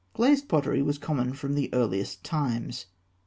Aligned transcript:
]Glazed 0.15 0.49
pottery 0.49 0.81
was 0.81 0.97
common 0.97 1.33
from 1.33 1.53
the 1.53 1.71
earliest 1.75 2.23
times. 2.23 2.87